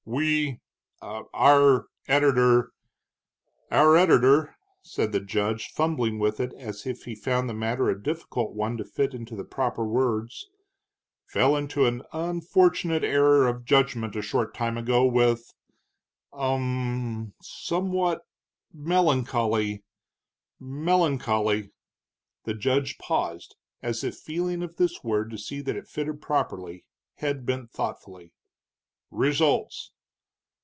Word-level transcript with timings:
"We 0.07 0.59
our 1.03 1.85
editor 2.07 2.71
our 3.69 3.95
editor," 3.95 4.57
said 4.81 5.11
the 5.11 5.19
judge, 5.19 5.67
fumbling 5.67 6.17
with 6.17 6.39
it 6.39 6.51
as 6.55 6.87
if 6.87 7.03
he 7.05 7.13
found 7.13 7.47
the 7.47 7.53
matter 7.53 7.87
a 7.87 8.01
difficult 8.01 8.53
one 8.53 8.77
to 8.77 8.83
fit 8.83 9.11
to 9.11 9.35
the 9.35 9.43
proper 9.45 9.85
words, 9.85 10.49
"fell 11.27 11.55
into 11.55 11.85
an 11.85 12.01
unfortunate 12.11 13.03
error 13.03 13.47
of 13.47 13.63
judgment 13.63 14.15
a 14.15 14.23
short 14.23 14.55
time 14.55 14.75
ago, 14.75 15.05
with 15.05 15.53
um 16.33 16.41
m 16.61 17.11
m 17.27 17.33
somewhat 17.43 18.21
melancholy 18.73 19.83
melancholy" 20.59 21.71
the 22.45 22.55
judge 22.55 22.97
paused, 22.97 23.55
as 23.83 24.03
if 24.03 24.17
feeling 24.17 24.63
of 24.63 24.77
this 24.77 25.03
word 25.03 25.29
to 25.29 25.37
see 25.37 25.61
that 25.61 25.77
it 25.77 25.87
fitted 25.87 26.23
properly, 26.23 26.85
head 27.17 27.45
bent 27.45 27.71
thoughtfully 27.71 28.33
"results. 29.09 29.91